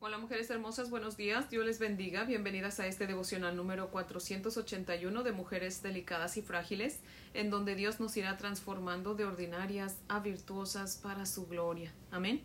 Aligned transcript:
Hola 0.00 0.18
mujeres 0.18 0.48
hermosas, 0.48 0.90
buenos 0.90 1.16
días, 1.16 1.50
Dios 1.50 1.66
les 1.66 1.80
bendiga, 1.80 2.22
bienvenidas 2.22 2.78
a 2.78 2.86
este 2.86 3.08
devocional 3.08 3.56
número 3.56 3.90
481 3.90 5.24
de 5.24 5.32
Mujeres 5.32 5.82
Delicadas 5.82 6.36
y 6.36 6.42
Frágiles, 6.42 7.00
en 7.34 7.50
donde 7.50 7.74
Dios 7.74 7.98
nos 7.98 8.16
irá 8.16 8.36
transformando 8.36 9.16
de 9.16 9.24
ordinarias 9.24 9.96
a 10.06 10.20
virtuosas 10.20 11.00
para 11.02 11.26
su 11.26 11.48
gloria. 11.48 11.92
Amén. 12.12 12.42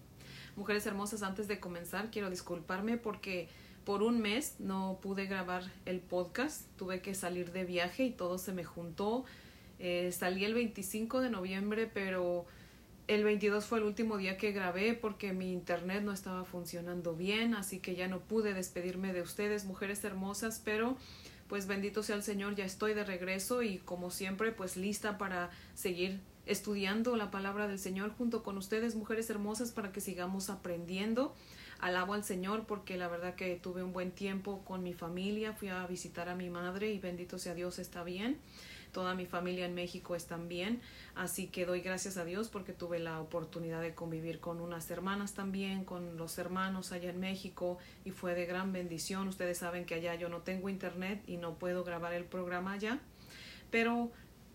Mujeres 0.55 0.87
hermosas, 0.87 1.21
antes 1.21 1.47
de 1.47 1.59
comenzar 1.59 2.09
quiero 2.09 2.31
disculparme 2.31 2.97
porque 2.97 3.49
por 3.85 4.01
un 4.01 4.19
mes 4.19 4.55
no 4.57 4.97
pude 4.99 5.27
grabar 5.27 5.71
el 5.85 5.99
podcast, 5.99 6.67
tuve 6.75 7.03
que 7.03 7.13
salir 7.13 7.51
de 7.51 7.65
viaje 7.65 8.05
y 8.05 8.11
todo 8.11 8.39
se 8.39 8.51
me 8.51 8.63
juntó. 8.63 9.25
Eh, 9.77 10.11
salí 10.11 10.43
el 10.43 10.55
25 10.55 11.21
de 11.21 11.29
noviembre, 11.29 11.85
pero 11.85 12.47
el 13.07 13.23
22 13.23 13.65
fue 13.65 13.79
el 13.79 13.83
último 13.83 14.17
día 14.17 14.37
que 14.37 14.51
grabé 14.51 14.93
porque 14.93 15.33
mi 15.33 15.51
internet 15.51 16.03
no 16.03 16.13
estaba 16.13 16.45
funcionando 16.45 17.15
bien, 17.15 17.53
así 17.53 17.79
que 17.79 17.95
ya 17.95 18.07
no 18.07 18.19
pude 18.19 18.53
despedirme 18.53 19.11
de 19.11 19.21
ustedes, 19.21 19.65
mujeres 19.65 20.03
hermosas, 20.03 20.61
pero 20.63 20.95
pues 21.47 21.67
bendito 21.67 22.01
sea 22.01 22.15
el 22.15 22.23
Señor, 22.23 22.55
ya 22.55 22.63
estoy 22.63 22.93
de 22.93 23.03
regreso 23.03 23.61
y 23.61 23.79
como 23.79 24.09
siempre 24.09 24.51
pues 24.51 24.77
lista 24.77 25.17
para 25.17 25.49
seguir 25.75 26.21
estudiando 26.45 27.15
la 27.17 27.29
palabra 27.29 27.67
del 27.67 27.79
Señor 27.79 28.11
junto 28.17 28.41
con 28.41 28.57
ustedes, 28.57 28.95
mujeres 28.95 29.29
hermosas, 29.29 29.71
para 29.71 29.91
que 29.91 30.01
sigamos 30.01 30.49
aprendiendo. 30.49 31.33
Alabo 31.79 32.13
al 32.13 32.23
Señor 32.23 32.63
porque 32.65 32.95
la 32.95 33.09
verdad 33.09 33.35
que 33.35 33.55
tuve 33.55 33.83
un 33.83 33.91
buen 33.91 34.11
tiempo 34.11 34.63
con 34.63 34.83
mi 34.83 34.93
familia, 34.93 35.51
fui 35.51 35.67
a 35.67 35.85
visitar 35.87 36.29
a 36.29 36.35
mi 36.35 36.49
madre 36.49 36.91
y 36.93 36.99
bendito 36.99 37.37
sea 37.37 37.53
Dios 37.53 37.79
está 37.79 38.05
bien 38.05 38.39
toda 38.93 39.15
mi 39.15 39.25
familia 39.25 39.65
en 39.65 39.75
México 39.75 40.15
están 40.15 40.47
bien, 40.47 40.79
así 41.15 41.47
que 41.47 41.65
doy 41.65 41.81
gracias 41.81 42.15
a 42.15 42.23
Dios 42.23 42.47
porque 42.47 42.71
tuve 42.71 42.99
la 42.99 43.19
oportunidad 43.19 43.81
de 43.81 43.93
convivir 43.93 44.39
con 44.39 44.61
unas 44.61 44.89
hermanas 44.89 45.33
también, 45.33 45.83
con 45.83 46.15
los 46.15 46.37
hermanos 46.37 46.93
allá 46.93 47.09
en 47.09 47.19
México 47.19 47.77
y 48.05 48.11
fue 48.11 48.35
de 48.35 48.45
gran 48.45 48.71
bendición. 48.71 49.27
Ustedes 49.27 49.57
saben 49.57 49.85
que 49.85 49.95
allá 49.95 50.15
yo 50.15 50.29
no 50.29 50.41
tengo 50.41 50.69
internet 50.69 51.21
y 51.27 51.35
no 51.35 51.55
puedo 51.55 51.83
grabar 51.83 52.13
el 52.13 52.23
programa 52.23 52.73
allá, 52.73 52.99
pero 53.71 54.11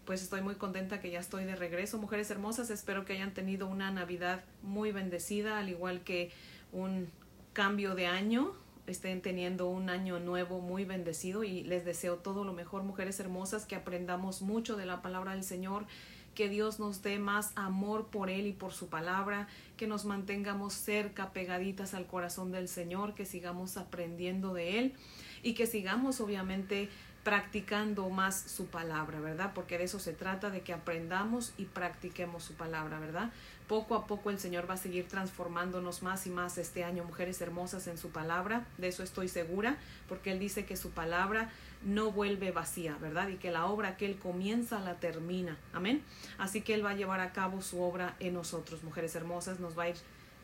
pues 0.06 0.22
estoy 0.22 0.40
muy 0.40 0.54
contenta 0.54 1.00
que 1.00 1.10
ya 1.10 1.20
estoy 1.20 1.44
de 1.44 1.54
regreso. 1.54 1.98
Mujeres 1.98 2.30
hermosas, 2.30 2.70
espero 2.70 3.04
que 3.04 3.12
hayan 3.12 3.34
tenido 3.34 3.66
una 3.66 3.90
Navidad 3.90 4.42
muy 4.62 4.90
bendecida, 4.90 5.58
al 5.58 5.68
igual 5.68 6.00
que 6.00 6.30
un 6.72 7.10
cambio 7.52 7.94
de 7.94 8.06
año 8.06 8.54
estén 8.88 9.20
teniendo 9.20 9.68
un 9.68 9.90
año 9.90 10.18
nuevo 10.18 10.60
muy 10.60 10.84
bendecido 10.84 11.44
y 11.44 11.62
les 11.62 11.84
deseo 11.84 12.16
todo 12.16 12.44
lo 12.44 12.52
mejor, 12.52 12.82
mujeres 12.82 13.20
hermosas, 13.20 13.66
que 13.66 13.76
aprendamos 13.76 14.42
mucho 14.42 14.76
de 14.76 14.86
la 14.86 15.02
palabra 15.02 15.32
del 15.32 15.44
Señor, 15.44 15.86
que 16.34 16.48
Dios 16.48 16.78
nos 16.78 17.02
dé 17.02 17.18
más 17.18 17.52
amor 17.56 18.06
por 18.06 18.30
Él 18.30 18.46
y 18.46 18.52
por 18.52 18.72
su 18.72 18.88
palabra, 18.88 19.48
que 19.76 19.86
nos 19.86 20.04
mantengamos 20.04 20.72
cerca, 20.72 21.32
pegaditas 21.32 21.94
al 21.94 22.06
corazón 22.06 22.52
del 22.52 22.68
Señor, 22.68 23.14
que 23.14 23.24
sigamos 23.24 23.76
aprendiendo 23.76 24.54
de 24.54 24.78
Él 24.78 24.94
y 25.42 25.54
que 25.54 25.66
sigamos 25.66 26.20
obviamente 26.20 26.88
practicando 27.22 28.08
más 28.08 28.40
su 28.40 28.66
palabra, 28.66 29.20
¿verdad? 29.20 29.52
Porque 29.54 29.78
de 29.78 29.84
eso 29.84 29.98
se 29.98 30.12
trata, 30.12 30.50
de 30.50 30.62
que 30.62 30.72
aprendamos 30.72 31.52
y 31.58 31.66
practiquemos 31.66 32.44
su 32.44 32.54
palabra, 32.54 32.98
¿verdad? 32.98 33.30
Poco 33.66 33.94
a 33.94 34.06
poco 34.06 34.30
el 34.30 34.38
Señor 34.38 34.68
va 34.68 34.74
a 34.74 34.78
seguir 34.78 35.08
transformándonos 35.08 36.02
más 36.02 36.26
y 36.26 36.30
más 36.30 36.56
este 36.56 36.84
año, 36.84 37.04
mujeres 37.04 37.40
hermosas, 37.42 37.86
en 37.86 37.98
su 37.98 38.08
palabra. 38.10 38.66
De 38.78 38.88
eso 38.88 39.02
estoy 39.02 39.28
segura, 39.28 39.76
porque 40.08 40.32
Él 40.32 40.38
dice 40.38 40.64
que 40.64 40.76
su 40.76 40.90
palabra 40.90 41.50
no 41.84 42.10
vuelve 42.10 42.50
vacía, 42.50 42.96
¿verdad? 43.00 43.28
Y 43.28 43.36
que 43.36 43.50
la 43.50 43.66
obra 43.66 43.96
que 43.96 44.06
Él 44.06 44.18
comienza 44.18 44.80
la 44.80 44.94
termina. 44.94 45.58
Amén. 45.74 46.02
Así 46.38 46.62
que 46.62 46.74
Él 46.74 46.84
va 46.84 46.90
a 46.90 46.96
llevar 46.96 47.20
a 47.20 47.32
cabo 47.32 47.60
su 47.60 47.82
obra 47.82 48.16
en 48.20 48.34
nosotros, 48.34 48.82
mujeres 48.82 49.14
hermosas. 49.14 49.60
Nos 49.60 49.78
va 49.78 49.84
a 49.84 49.88
ir 49.90 49.96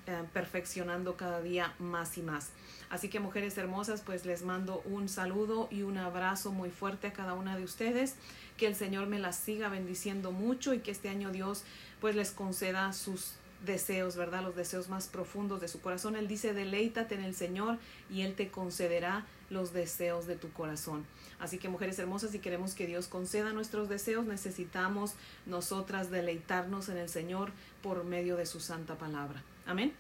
eh, 0.07 0.23
perfeccionando 0.33 1.17
cada 1.17 1.41
día 1.41 1.75
más 1.79 2.19
y 2.19 2.23
más. 2.23 2.51
Así 2.91 3.09
que 3.09 3.21
mujeres 3.21 3.57
hermosas, 3.59 4.03
pues 4.03 4.25
les 4.25 4.43
mando 4.43 4.83
un 4.85 5.09
saludo 5.09 5.69
y 5.71 5.83
un 5.83 5.99
abrazo 5.99 6.53
muy 6.53 6.71
fuerte 6.71 7.09
a 7.09 7.13
cada 7.13 7.35
una 7.35 7.57
de 7.57 7.65
ustedes. 7.65 8.15
Que 8.57 8.67
el 8.67 8.77
Señor 8.77 9.07
me 9.07 9.19
las 9.19 9.37
siga 9.37 9.69
bendiciendo 9.69 10.31
mucho 10.31 10.75
y 10.75 10.81
que 10.81 10.91
este 10.91 11.09
año 11.09 11.33
Dios 11.33 11.65
pues 12.01 12.15
les 12.15 12.31
conceda 12.31 12.93
sus 12.93 13.35
deseos, 13.65 14.17
¿verdad? 14.17 14.43
Los 14.43 14.57
deseos 14.57 14.89
más 14.89 15.09
profundos 15.09 15.61
de 15.61 15.69
su 15.69 15.81
corazón. 15.81 16.17
Él 16.17 16.29
dice, 16.29 16.53
deleítate 16.53 17.15
en 17.15 17.25
el 17.25 17.35
Señor 17.35 17.79
y 18.11 18.23
Él 18.23 18.35
te 18.35 18.51
concederá 18.51 19.25
los 19.51 19.73
deseos 19.73 20.27
de 20.27 20.37
tu 20.37 20.51
corazón. 20.53 21.05
Así 21.39 21.59
que 21.59 21.69
mujeres 21.69 21.99
hermosas, 21.99 22.31
si 22.31 22.39
queremos 22.39 22.75
que 22.75 22.87
Dios 22.87 23.09
conceda 23.09 23.53
nuestros 23.53 23.89
deseos, 23.89 24.27
necesitamos 24.27 25.15
nosotras 25.47 26.11
deleitarnos 26.11 26.89
en 26.89 26.99
el 26.99 27.09
Señor 27.09 27.53
por 27.85 28.03
medio 28.03 28.37
de 28.37 28.47
su 28.47 28.61
santa 28.61 28.97
palabra. 28.97 29.43
Amén. 29.67 29.93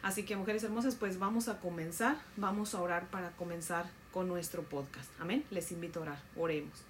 Así 0.00 0.24
que 0.24 0.36
mujeres 0.36 0.64
hermosas, 0.64 0.94
pues 0.94 1.18
vamos 1.18 1.48
a 1.48 1.60
comenzar, 1.60 2.16
vamos 2.38 2.74
a 2.74 2.80
orar 2.80 3.08
para 3.10 3.32
comenzar 3.32 3.90
con 4.10 4.26
nuestro 4.26 4.62
podcast. 4.62 5.10
Amén. 5.20 5.44
Les 5.50 5.70
invito 5.70 5.98
a 5.98 6.02
orar. 6.02 6.22
Oremos. 6.34 6.82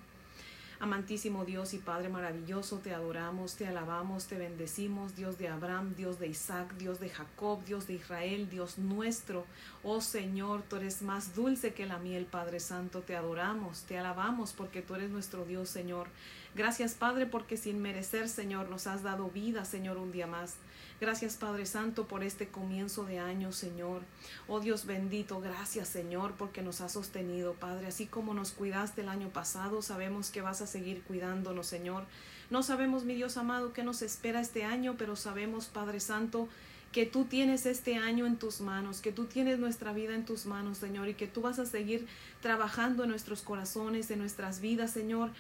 Amantísimo 0.79 1.45
Dios 1.45 1.73
y 1.73 1.79
Padre 1.79 2.11
maravilloso, 2.11 2.79
te 2.79 2.95
adoramos, 2.95 3.57
te 3.57 3.67
alabamos, 3.67 4.27
te 4.27 4.37
bendecimos, 4.37 5.17
Dios 5.17 5.39
de 5.39 5.49
Abraham, 5.49 5.95
Dios 5.97 6.21
de 6.21 6.29
Isaac, 6.29 6.77
Dios 6.77 7.01
de 7.01 7.09
Jacob, 7.09 7.65
Dios 7.65 7.87
de 7.87 7.95
Israel, 7.95 8.49
Dios 8.51 8.77
nuestro. 8.79 9.47
Oh 9.83 10.03
Señor, 10.03 10.63
tú 10.69 10.77
eres 10.77 11.01
más 11.01 11.35
dulce 11.35 11.73
que 11.73 11.87
la 11.87 11.99
miel, 11.99 12.27
Padre 12.27 12.61
Santo, 12.61 13.01
te 13.01 13.17
adoramos, 13.17 13.83
te 13.85 13.99
alabamos 13.99 14.53
porque 14.53 14.83
tú 14.83 14.95
eres 14.95 15.11
nuestro 15.11 15.45
Dios, 15.47 15.71
Señor. 15.71 16.09
Gracias, 16.57 16.95
Padre, 16.95 17.27
porque 17.27 17.59
sin 17.59 17.83
merecer, 17.83 18.31
Señor, 18.31 18.71
nos 18.71 18.87
has 18.87 19.03
dado 19.03 19.29
vida, 19.29 19.67
Señor, 19.67 19.99
un 19.99 20.11
día 20.11 20.27
más. 20.27 20.55
Gracias 20.99 21.37
Padre 21.37 21.67
Santo 21.67 22.07
por 22.09 22.25
este 22.25 22.49
comienzo 22.49 23.05
de 23.05 23.19
año, 23.19 23.53
Señor. 23.53 24.01
Oh 24.49 24.61
Dios 24.61 24.87
bendito, 24.87 25.43
gracias 25.43 25.89
Señor 25.89 26.33
porque 26.39 26.63
nos 26.63 26.81
has 26.81 26.93
sostenido, 26.93 27.53
Padre. 27.53 27.89
Así 27.89 28.07
como 28.07 28.33
nos 28.33 28.53
cuidaste 28.53 29.03
el 29.03 29.11
año 29.11 29.29
pasado, 29.29 29.83
sabemos 29.83 30.31
que 30.31 30.41
vas 30.41 30.63
a 30.63 30.67
seguir 30.67 31.03
cuidándonos, 31.03 31.67
Señor. 31.67 32.05
No 32.49 32.63
sabemos, 32.63 33.05
mi 33.05 33.15
Dios 33.15 33.37
amado, 33.37 33.75
qué 33.75 33.83
nos 33.83 34.01
espera 34.01 34.41
este 34.41 34.65
año, 34.65 34.95
pero 34.97 35.15
sabemos, 35.17 35.67
Padre 35.67 36.01
Santo, 36.01 36.49
que 36.93 37.05
tú 37.05 37.25
tienes 37.25 37.67
este 37.67 37.97
año 37.97 38.25
en 38.25 38.39
tus 38.39 38.63
manos, 38.63 39.03
que 39.03 39.13
tú 39.13 39.27
tienes 39.27 39.59
nuestra 39.59 39.93
vida 39.93 40.15
en 40.15 40.25
tus 40.25 40.47
manos, 40.47 40.79
Señor, 40.79 41.09
y 41.09 41.15
que 41.15 41.27
tú 41.27 41.43
vas 41.43 41.59
a 41.59 41.67
seguir 41.67 42.07
trabajando 42.41 43.05
en 43.05 43.11
nuestros 43.11 43.43
corazones, 43.43 44.11
en 44.11 44.21
nuestras 44.21 44.61
vidas, 44.61 44.93
Señor. 44.93 45.31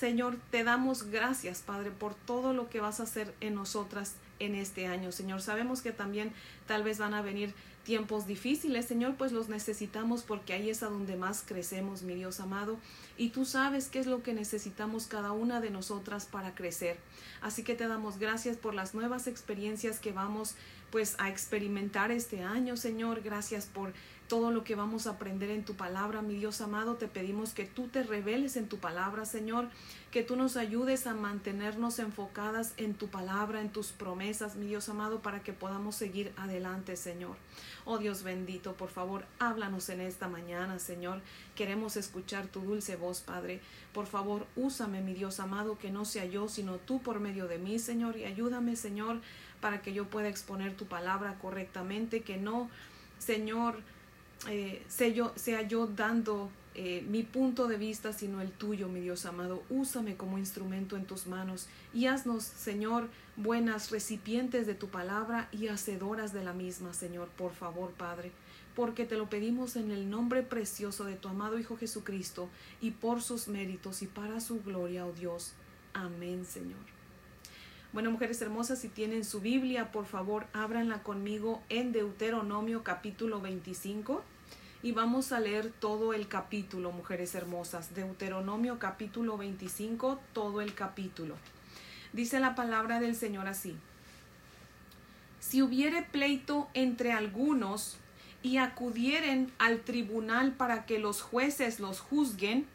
Señor, 0.00 0.38
te 0.50 0.64
damos 0.64 1.10
gracias, 1.10 1.60
Padre, 1.60 1.90
por 1.90 2.14
todo 2.14 2.54
lo 2.54 2.70
que 2.70 2.80
vas 2.80 3.00
a 3.00 3.02
hacer 3.02 3.34
en 3.42 3.54
nosotras 3.54 4.14
en 4.38 4.54
este 4.54 4.86
año, 4.86 5.12
Señor. 5.12 5.42
Sabemos 5.42 5.82
que 5.82 5.92
también 5.92 6.32
tal 6.66 6.82
vez 6.82 6.96
van 6.96 7.12
a 7.12 7.20
venir 7.20 7.52
tiempos 7.84 8.26
difíciles, 8.26 8.86
Señor, 8.86 9.16
pues 9.16 9.30
los 9.30 9.50
necesitamos 9.50 10.22
porque 10.22 10.54
ahí 10.54 10.70
es 10.70 10.82
a 10.82 10.88
donde 10.88 11.16
más 11.16 11.44
crecemos, 11.46 12.00
mi 12.00 12.14
Dios 12.14 12.40
amado. 12.40 12.78
Y 13.18 13.28
tú 13.28 13.44
sabes 13.44 13.88
qué 13.88 13.98
es 13.98 14.06
lo 14.06 14.22
que 14.22 14.32
necesitamos 14.32 15.06
cada 15.06 15.32
una 15.32 15.60
de 15.60 15.68
nosotras 15.68 16.24
para 16.24 16.54
crecer. 16.54 16.96
Así 17.42 17.62
que 17.62 17.74
te 17.74 17.86
damos 17.86 18.18
gracias 18.18 18.56
por 18.56 18.72
las 18.72 18.94
nuevas 18.94 19.26
experiencias 19.26 19.98
que 19.98 20.12
vamos 20.12 20.54
pues 20.90 21.14
a 21.18 21.28
experimentar 21.28 22.10
este 22.10 22.42
año, 22.42 22.78
Señor. 22.78 23.20
Gracias 23.20 23.66
por 23.66 23.92
todo 24.30 24.52
lo 24.52 24.62
que 24.62 24.76
vamos 24.76 25.08
a 25.08 25.10
aprender 25.10 25.50
en 25.50 25.64
tu 25.64 25.74
palabra, 25.74 26.22
mi 26.22 26.36
Dios 26.36 26.60
amado. 26.60 26.94
Te 26.94 27.08
pedimos 27.08 27.52
que 27.52 27.64
tú 27.64 27.88
te 27.88 28.04
reveles 28.04 28.56
en 28.56 28.68
tu 28.68 28.78
palabra, 28.78 29.24
Señor, 29.24 29.68
que 30.12 30.22
tú 30.22 30.36
nos 30.36 30.56
ayudes 30.56 31.08
a 31.08 31.14
mantenernos 31.14 31.98
enfocadas 31.98 32.72
en 32.76 32.94
tu 32.94 33.08
palabra, 33.08 33.60
en 33.60 33.70
tus 33.70 33.88
promesas, 33.88 34.54
mi 34.54 34.68
Dios 34.68 34.88
amado, 34.88 35.18
para 35.18 35.42
que 35.42 35.52
podamos 35.52 35.96
seguir 35.96 36.32
adelante, 36.36 36.94
Señor. 36.94 37.34
Oh 37.84 37.98
Dios 37.98 38.22
bendito, 38.22 38.74
por 38.74 38.88
favor, 38.88 39.26
háblanos 39.40 39.88
en 39.88 40.00
esta 40.00 40.28
mañana, 40.28 40.78
Señor. 40.78 41.22
Queremos 41.56 41.96
escuchar 41.96 42.46
tu 42.46 42.60
dulce 42.60 42.94
voz, 42.94 43.22
Padre. 43.22 43.60
Por 43.92 44.06
favor, 44.06 44.46
úsame, 44.54 45.00
mi 45.00 45.12
Dios 45.12 45.40
amado, 45.40 45.76
que 45.76 45.90
no 45.90 46.04
sea 46.04 46.24
yo, 46.24 46.48
sino 46.48 46.76
tú 46.76 47.02
por 47.02 47.18
medio 47.18 47.48
de 47.48 47.58
mí, 47.58 47.80
Señor, 47.80 48.16
y 48.16 48.26
ayúdame, 48.26 48.76
Señor, 48.76 49.22
para 49.60 49.82
que 49.82 49.92
yo 49.92 50.04
pueda 50.08 50.28
exponer 50.28 50.76
tu 50.76 50.86
palabra 50.86 51.36
correctamente, 51.42 52.20
que 52.20 52.36
no, 52.36 52.70
Señor, 53.18 53.82
eh, 54.48 54.82
sea, 54.88 55.08
yo, 55.62 55.86
dando 55.86 56.50
eh, 56.74 57.04
mi 57.08 57.22
punto 57.22 57.68
de 57.68 57.76
vista, 57.76 58.12
sino 58.12 58.40
el 58.40 58.50
tuyo, 58.50 58.88
mi 58.88 59.00
Dios 59.00 59.26
amado. 59.26 59.62
Úsame 59.68 60.16
como 60.16 60.38
instrumento 60.38 60.96
en 60.96 61.04
tus 61.04 61.26
manos 61.26 61.66
y 61.92 62.06
haznos, 62.06 62.44
Señor, 62.44 63.08
buenas 63.36 63.90
recipientes 63.90 64.66
de 64.66 64.74
tu 64.74 64.88
palabra 64.88 65.48
y 65.52 65.68
hacedoras 65.68 66.32
de 66.32 66.42
la 66.42 66.54
misma, 66.54 66.94
Señor, 66.94 67.28
por 67.28 67.52
favor, 67.52 67.90
Padre, 67.92 68.32
porque 68.74 69.04
te 69.04 69.18
lo 69.18 69.28
pedimos 69.28 69.76
en 69.76 69.90
el 69.90 70.08
nombre 70.08 70.42
precioso 70.42 71.04
de 71.04 71.16
tu 71.16 71.28
amado 71.28 71.58
Hijo 71.58 71.76
Jesucristo 71.76 72.48
y 72.80 72.92
por 72.92 73.20
sus 73.20 73.48
méritos 73.48 74.00
y 74.00 74.06
para 74.06 74.40
su 74.40 74.62
gloria, 74.62 75.06
oh 75.06 75.12
Dios. 75.12 75.52
Amén, 75.92 76.46
Señor. 76.46 76.78
Bueno, 77.92 78.12
mujeres 78.12 78.40
hermosas, 78.40 78.78
si 78.78 78.88
tienen 78.88 79.24
su 79.24 79.40
Biblia, 79.40 79.90
por 79.90 80.06
favor, 80.06 80.46
ábranla 80.52 81.02
conmigo 81.02 81.60
en 81.68 81.90
Deuteronomio 81.90 82.84
capítulo 82.84 83.40
25 83.40 84.22
y 84.82 84.92
vamos 84.92 85.32
a 85.32 85.40
leer 85.40 85.70
todo 85.70 86.14
el 86.14 86.26
capítulo, 86.26 86.90
mujeres 86.90 87.34
hermosas. 87.34 87.94
Deuteronomio 87.94 88.78
capítulo 88.78 89.36
25, 89.36 90.18
todo 90.32 90.60
el 90.60 90.74
capítulo. 90.74 91.36
Dice 92.12 92.40
la 92.40 92.54
palabra 92.54 92.98
del 92.98 93.14
Señor 93.14 93.46
así. 93.46 93.76
Si 95.38 95.60
hubiere 95.60 96.02
pleito 96.02 96.68
entre 96.72 97.12
algunos 97.12 97.98
y 98.42 98.56
acudieren 98.56 99.52
al 99.58 99.80
tribunal 99.80 100.52
para 100.52 100.86
que 100.86 100.98
los 100.98 101.20
jueces 101.20 101.78
los 101.78 102.00
juzguen, 102.00 102.66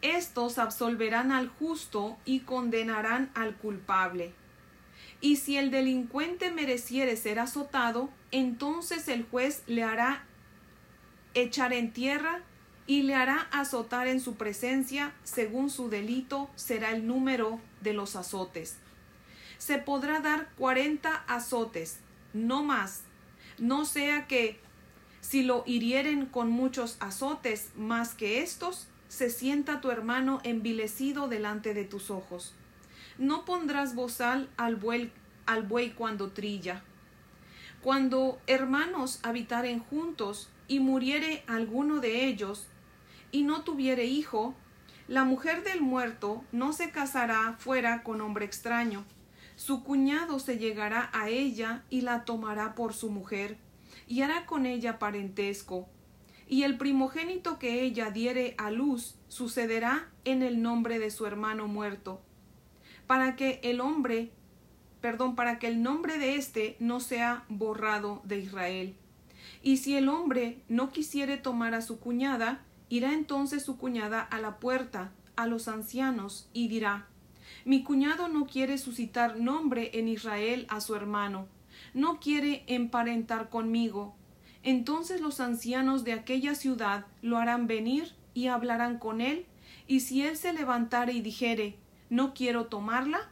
estos 0.00 0.58
absolverán 0.58 1.32
al 1.32 1.48
justo 1.48 2.16
y 2.24 2.40
condenarán 2.40 3.30
al 3.34 3.56
culpable. 3.56 4.32
Y 5.20 5.36
si 5.36 5.58
el 5.58 5.70
delincuente 5.70 6.50
mereciere 6.50 7.14
ser 7.16 7.40
azotado, 7.40 8.08
entonces 8.30 9.06
el 9.08 9.24
juez 9.24 9.62
le 9.66 9.82
hará 9.82 10.24
echar 11.34 11.72
en 11.72 11.92
tierra 11.92 12.42
y 12.86 13.02
le 13.02 13.14
hará 13.14 13.48
azotar 13.52 14.08
en 14.08 14.20
su 14.20 14.34
presencia, 14.34 15.14
según 15.22 15.70
su 15.70 15.88
delito 15.88 16.50
será 16.56 16.90
el 16.90 17.06
número 17.06 17.60
de 17.82 17.92
los 17.92 18.16
azotes. 18.16 18.78
Se 19.58 19.78
podrá 19.78 20.20
dar 20.20 20.48
cuarenta 20.56 21.24
azotes, 21.28 22.00
no 22.32 22.64
más, 22.64 23.02
no 23.58 23.84
sea 23.84 24.26
que 24.26 24.58
si 25.20 25.42
lo 25.42 25.62
hirieren 25.66 26.26
con 26.26 26.50
muchos 26.50 26.96
azotes 26.98 27.70
más 27.76 28.14
que 28.14 28.42
estos, 28.42 28.88
se 29.08 29.28
sienta 29.28 29.80
tu 29.80 29.90
hermano 29.90 30.40
envilecido 30.44 31.28
delante 31.28 31.74
de 31.74 31.84
tus 31.84 32.10
ojos. 32.10 32.54
No 33.18 33.44
pondrás 33.44 33.94
bozal 33.94 34.48
al 34.56 34.76
buey, 34.76 35.12
al 35.46 35.62
buey 35.62 35.90
cuando 35.90 36.30
trilla. 36.30 36.82
Cuando 37.82 38.40
hermanos 38.46 39.20
habitaren 39.22 39.80
juntos 39.80 40.48
y 40.70 40.78
muriere 40.78 41.42
alguno 41.48 41.98
de 41.98 42.26
ellos 42.26 42.68
y 43.32 43.42
no 43.42 43.64
tuviere 43.64 44.04
hijo, 44.04 44.54
la 45.08 45.24
mujer 45.24 45.64
del 45.64 45.80
muerto 45.80 46.44
no 46.52 46.72
se 46.72 46.92
casará 46.92 47.56
fuera 47.58 48.04
con 48.04 48.20
hombre 48.20 48.44
extraño. 48.44 49.04
Su 49.56 49.82
cuñado 49.82 50.38
se 50.38 50.58
llegará 50.58 51.10
a 51.12 51.28
ella 51.28 51.82
y 51.90 52.02
la 52.02 52.24
tomará 52.24 52.76
por 52.76 52.94
su 52.94 53.10
mujer, 53.10 53.58
y 54.06 54.22
hará 54.22 54.46
con 54.46 54.64
ella 54.64 55.00
parentesco, 55.00 55.88
y 56.46 56.62
el 56.62 56.78
primogénito 56.78 57.58
que 57.58 57.82
ella 57.82 58.12
diere 58.12 58.54
a 58.56 58.70
luz 58.70 59.16
sucederá 59.26 60.08
en 60.24 60.44
el 60.44 60.62
nombre 60.62 61.00
de 61.00 61.10
su 61.10 61.26
hermano 61.26 61.66
muerto, 61.66 62.22
para 63.08 63.34
que 63.34 63.58
el 63.64 63.80
hombre, 63.80 64.30
perdón, 65.00 65.34
para 65.34 65.58
que 65.58 65.66
el 65.66 65.82
nombre 65.82 66.16
de 66.18 66.36
éste 66.36 66.76
no 66.78 67.00
sea 67.00 67.44
borrado 67.48 68.22
de 68.24 68.38
Israel. 68.38 68.99
Y 69.62 69.78
si 69.78 69.96
el 69.96 70.08
hombre 70.08 70.62
no 70.68 70.90
quisiere 70.90 71.36
tomar 71.36 71.74
a 71.74 71.82
su 71.82 71.98
cuñada, 72.00 72.62
irá 72.88 73.12
entonces 73.12 73.64
su 73.64 73.76
cuñada 73.76 74.20
a 74.20 74.40
la 74.40 74.58
puerta, 74.58 75.12
a 75.36 75.46
los 75.46 75.68
ancianos, 75.68 76.48
y 76.52 76.68
dirá 76.68 77.06
Mi 77.64 77.82
cuñado 77.82 78.28
no 78.28 78.46
quiere 78.46 78.78
suscitar 78.78 79.38
nombre 79.38 79.90
en 79.98 80.08
Israel 80.08 80.66
a 80.68 80.80
su 80.80 80.94
hermano, 80.94 81.46
no 81.94 82.20
quiere 82.20 82.64
emparentar 82.66 83.48
conmigo, 83.48 84.14
entonces 84.62 85.20
los 85.20 85.40
ancianos 85.40 86.04
de 86.04 86.12
aquella 86.12 86.54
ciudad 86.54 87.06
lo 87.22 87.38
harán 87.38 87.66
venir 87.66 88.14
y 88.34 88.48
hablarán 88.48 88.98
con 88.98 89.20
él, 89.20 89.46
y 89.86 90.00
si 90.00 90.22
él 90.22 90.36
se 90.36 90.52
levantare 90.52 91.12
y 91.12 91.22
dijere 91.22 91.76
no 92.10 92.34
quiero 92.34 92.66
tomarla, 92.66 93.30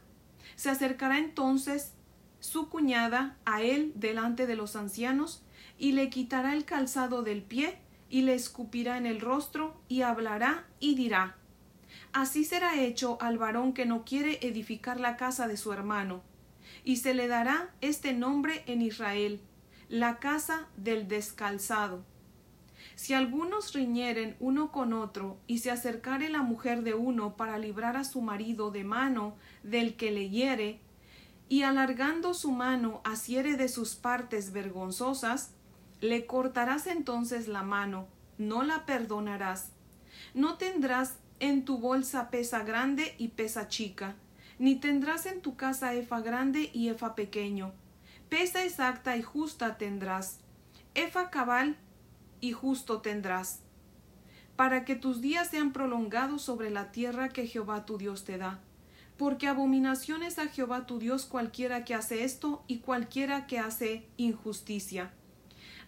se 0.55 0.69
acercará 0.69 1.19
entonces 1.19 1.93
su 2.39 2.69
cuñada 2.69 3.37
a 3.45 3.61
él 3.61 3.91
delante 3.95 4.47
de 4.47 4.55
los 4.55 4.75
ancianos, 4.75 5.43
y 5.77 5.93
le 5.93 6.09
quitará 6.09 6.53
el 6.53 6.65
calzado 6.65 7.21
del 7.23 7.41
pie, 7.41 7.77
y 8.09 8.23
le 8.23 8.33
escupirá 8.33 8.97
en 8.97 9.05
el 9.05 9.21
rostro, 9.21 9.79
y 9.87 10.01
hablará 10.01 10.65
y 10.79 10.95
dirá 10.95 11.35
Así 12.11 12.43
será 12.43 12.81
hecho 12.81 13.17
al 13.21 13.37
varón 13.37 13.73
que 13.73 13.85
no 13.85 14.03
quiere 14.03 14.39
edificar 14.41 14.99
la 14.99 15.15
casa 15.15 15.47
de 15.47 15.57
su 15.57 15.73
hermano, 15.73 16.21
y 16.83 16.97
se 16.97 17.13
le 17.13 17.27
dará 17.27 17.71
este 17.81 18.13
nombre 18.13 18.63
en 18.65 18.81
Israel, 18.81 19.41
la 19.89 20.19
casa 20.19 20.67
del 20.75 21.07
descalzado. 21.07 22.03
Si 22.95 23.13
algunos 23.13 23.73
riñeren 23.73 24.35
uno 24.39 24.71
con 24.71 24.93
otro, 24.93 25.37
y 25.47 25.59
se 25.59 25.71
acercare 25.71 26.29
la 26.29 26.41
mujer 26.41 26.83
de 26.83 26.95
uno 26.95 27.37
para 27.37 27.57
librar 27.57 27.95
a 27.95 28.03
su 28.03 28.21
marido 28.21 28.71
de 28.71 28.83
mano 28.83 29.35
del 29.63 29.95
que 29.95 30.11
le 30.11 30.29
hiere, 30.29 30.79
y 31.49 31.63
alargando 31.63 32.33
su 32.33 32.51
mano 32.51 33.01
asiere 33.03 33.57
de 33.57 33.67
sus 33.67 33.95
partes 33.95 34.53
vergonzosas, 34.53 35.51
le 35.99 36.25
cortarás 36.25 36.87
entonces 36.87 37.47
la 37.47 37.63
mano, 37.63 38.07
no 38.37 38.63
la 38.63 38.85
perdonarás. 38.85 39.71
No 40.33 40.57
tendrás 40.57 41.17
en 41.39 41.65
tu 41.65 41.79
bolsa 41.79 42.29
pesa 42.29 42.63
grande 42.63 43.15
y 43.17 43.29
pesa 43.29 43.67
chica, 43.67 44.15
ni 44.59 44.75
tendrás 44.75 45.25
en 45.25 45.41
tu 45.41 45.55
casa 45.57 45.93
efa 45.95 46.21
grande 46.21 46.69
y 46.71 46.89
efa 46.89 47.15
pequeño, 47.15 47.73
Pesa 48.29 48.63
exacta 48.63 49.17
y 49.17 49.23
justa 49.23 49.79
tendrás, 49.79 50.39
efa 50.93 51.31
cabal 51.31 51.77
y 52.39 52.51
justo 52.51 53.01
tendrás, 53.01 53.61
para 54.55 54.85
que 54.85 54.95
tus 54.95 55.19
días 55.19 55.49
sean 55.49 55.73
prolongados 55.73 56.43
sobre 56.43 56.69
la 56.69 56.91
tierra 56.91 57.29
que 57.29 57.47
Jehová 57.47 57.85
tu 57.85 57.97
Dios 57.97 58.25
te 58.25 58.37
da. 58.37 58.59
Porque 59.19 59.47
abominación 59.47 60.23
es 60.23 60.39
a 60.39 60.47
Jehová 60.47 60.85
tu 60.85 60.97
Dios 60.97 61.25
cualquiera 61.25 61.83
que 61.83 61.93
hace 61.93 62.23
esto 62.23 62.63
y 62.67 62.77
cualquiera 62.77 63.47
que 63.47 63.59
hace 63.59 64.07
injusticia. 64.15 65.11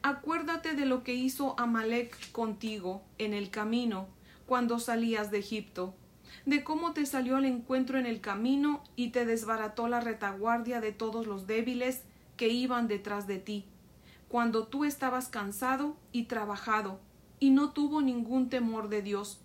Acuérdate 0.04 0.76
de 0.76 0.86
lo 0.86 1.04
que 1.04 1.14
hizo 1.14 1.58
Amalek 1.58 2.34
contigo 2.34 3.04
en 3.20 3.34
el 3.34 3.50
camino, 3.50 4.10
cuando 4.46 4.80
salías 4.80 5.32
de 5.32 5.40
Egipto, 5.40 5.96
de 6.46 6.66
cómo 6.66 6.92
te 6.92 7.06
salió 7.06 7.38
al 7.38 7.46
encuentro 7.46 7.98
en 7.98 8.06
el 8.06 8.20
camino 8.20 8.84
y 8.98 9.12
te 9.12 9.26
desbarató 9.26 9.88
la 9.88 10.02
retaguardia 10.02 10.82
de 10.82 10.92
todos 10.92 11.26
los 11.26 11.48
débiles 11.48 12.02
que 12.36 12.50
iban 12.50 12.90
detrás 12.90 13.28
de 13.28 13.38
ti, 13.38 13.64
cuando 14.28 14.68
tú 14.68 14.84
estabas 14.84 15.30
cansado 15.30 15.96
y 16.12 16.24
trabajado, 16.24 17.00
y 17.40 17.52
no 17.52 17.72
tuvo 17.72 18.02
ningún 18.02 18.50
temor 18.50 18.90
de 18.90 19.02
Dios. 19.02 19.40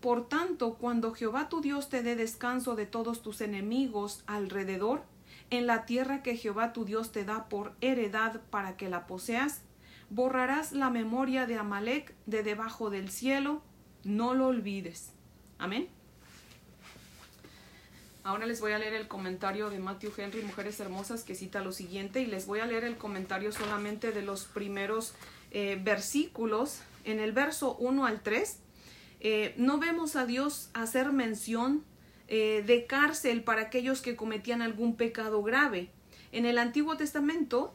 Por 0.00 0.28
tanto, 0.28 0.74
cuando 0.74 1.12
Jehová 1.12 1.48
tu 1.48 1.60
Dios 1.60 1.90
te 1.90 2.02
dé 2.02 2.16
descanso 2.16 2.74
de 2.74 2.86
todos 2.86 3.22
tus 3.22 3.40
enemigos 3.40 4.22
alrededor, 4.26 5.02
en 5.50 5.66
la 5.66 5.84
tierra 5.84 6.22
que 6.22 6.36
Jehová 6.36 6.72
tu 6.72 6.84
Dios 6.84 7.12
te 7.12 7.24
da 7.24 7.48
por 7.48 7.74
heredad 7.80 8.40
para 8.50 8.76
que 8.76 8.88
la 8.88 9.06
poseas, 9.06 9.62
borrarás 10.08 10.72
la 10.72 10.90
memoria 10.90 11.46
de 11.46 11.56
Amalek 11.56 12.14
de 12.26 12.42
debajo 12.42 12.88
del 12.88 13.10
cielo, 13.10 13.62
no 14.04 14.34
lo 14.34 14.46
olvides. 14.46 15.12
Amén. 15.58 15.88
Ahora 18.22 18.46
les 18.46 18.60
voy 18.60 18.72
a 18.72 18.78
leer 18.78 18.94
el 18.94 19.08
comentario 19.08 19.70
de 19.70 19.78
Matthew 19.78 20.12
Henry, 20.16 20.42
Mujeres 20.42 20.78
Hermosas, 20.78 21.24
que 21.24 21.34
cita 21.34 21.60
lo 21.62 21.72
siguiente, 21.72 22.20
y 22.20 22.26
les 22.26 22.46
voy 22.46 22.60
a 22.60 22.66
leer 22.66 22.84
el 22.84 22.96
comentario 22.96 23.50
solamente 23.50 24.12
de 24.12 24.22
los 24.22 24.44
primeros 24.44 25.14
eh, 25.50 25.80
versículos. 25.82 26.80
En 27.04 27.18
el 27.18 27.32
verso 27.32 27.76
1 27.76 28.04
al 28.04 28.20
3, 28.22 28.58
eh, 29.20 29.54
no 29.56 29.78
vemos 29.78 30.16
a 30.16 30.26
Dios 30.26 30.70
hacer 30.74 31.12
mención 31.12 31.84
eh, 32.28 32.62
de 32.66 32.86
cárcel 32.86 33.42
para 33.42 33.62
aquellos 33.62 34.02
que 34.02 34.16
cometían 34.16 34.62
algún 34.62 34.96
pecado 34.96 35.42
grave. 35.42 35.90
En 36.32 36.46
el 36.46 36.58
Antiguo 36.58 36.96
Testamento 36.96 37.74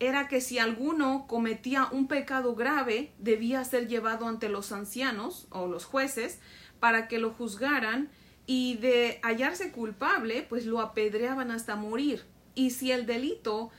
era 0.00 0.28
que 0.28 0.40
si 0.40 0.58
alguno 0.58 1.26
cometía 1.28 1.88
un 1.92 2.08
pecado 2.08 2.54
grave, 2.54 3.12
debía 3.18 3.62
ser 3.64 3.86
llevado 3.86 4.26
ante 4.26 4.48
los 4.48 4.72
ancianos 4.72 5.46
o 5.50 5.66
los 5.66 5.84
jueces 5.84 6.40
para 6.80 7.06
que 7.06 7.18
lo 7.18 7.32
juzgaran 7.32 8.08
y 8.46 8.78
de 8.78 9.20
hallarse 9.22 9.70
culpable, 9.70 10.44
pues 10.48 10.66
lo 10.66 10.80
apedreaban 10.80 11.50
hasta 11.50 11.76
morir. 11.76 12.24
Y 12.54 12.70
si 12.70 12.90
el 12.90 13.06
delito 13.06 13.70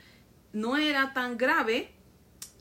no 0.53 0.77
era 0.77 1.13
tan 1.13 1.37
grave, 1.37 1.91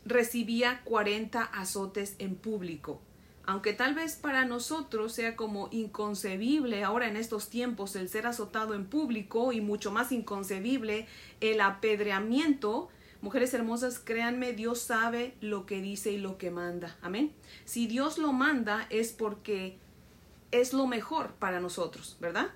recibía 0.04 0.82
40 0.84 1.42
azotes 1.42 2.16
en 2.18 2.36
público. 2.36 3.00
Aunque 3.44 3.72
tal 3.72 3.94
vez 3.94 4.16
para 4.16 4.44
nosotros 4.44 5.12
sea 5.12 5.34
como 5.34 5.68
inconcebible 5.72 6.84
ahora 6.84 7.08
en 7.08 7.16
estos 7.16 7.48
tiempos 7.48 7.96
el 7.96 8.08
ser 8.08 8.26
azotado 8.26 8.74
en 8.74 8.86
público 8.86 9.52
y 9.52 9.60
mucho 9.60 9.90
más 9.90 10.12
inconcebible 10.12 11.06
el 11.40 11.60
apedreamiento, 11.60 12.88
mujeres 13.22 13.52
hermosas, 13.54 13.98
créanme, 13.98 14.52
Dios 14.52 14.80
sabe 14.80 15.34
lo 15.40 15.66
que 15.66 15.80
dice 15.80 16.12
y 16.12 16.18
lo 16.18 16.38
que 16.38 16.50
manda. 16.50 16.96
Amén. 17.02 17.32
Si 17.64 17.86
Dios 17.86 18.18
lo 18.18 18.32
manda 18.32 18.86
es 18.90 19.12
porque 19.12 19.78
es 20.52 20.72
lo 20.72 20.86
mejor 20.86 21.32
para 21.34 21.60
nosotros, 21.60 22.16
¿verdad? 22.20 22.48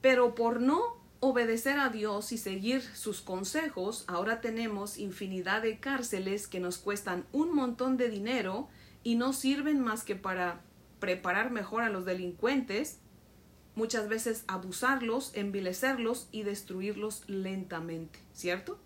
Pero 0.00 0.34
por 0.34 0.60
no 0.60 1.03
obedecer 1.24 1.78
a 1.78 1.88
Dios 1.88 2.32
y 2.32 2.36
seguir 2.36 2.82
sus 2.82 3.22
consejos, 3.22 4.04
ahora 4.08 4.42
tenemos 4.42 4.98
infinidad 4.98 5.62
de 5.62 5.80
cárceles 5.80 6.46
que 6.46 6.60
nos 6.60 6.76
cuestan 6.76 7.24
un 7.32 7.54
montón 7.54 7.96
de 7.96 8.10
dinero 8.10 8.68
y 9.02 9.14
no 9.14 9.32
sirven 9.32 9.80
más 9.80 10.04
que 10.04 10.16
para 10.16 10.60
preparar 11.00 11.50
mejor 11.50 11.82
a 11.82 11.88
los 11.88 12.04
delincuentes, 12.04 12.98
muchas 13.74 14.06
veces 14.06 14.44
abusarlos, 14.48 15.34
envilecerlos 15.34 16.28
y 16.30 16.42
destruirlos 16.42 17.26
lentamente, 17.26 18.18
¿cierto? 18.34 18.78